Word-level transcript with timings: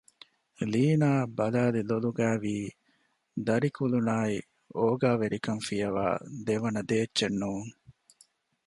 ލީނާއަށް 0.71 1.33
ބަލައިލި 1.37 1.81
ލޮލުގައިވީ 1.89 2.55
ދަރިކުލުނާއި 3.45 4.37
އޯގާވެރިކަން 4.79 5.61
ފިޔަވައި 5.67 6.19
ދެވަނަ 6.45 6.81
ދޭއްޗެއް 6.89 7.37
ނޫން 7.41 7.69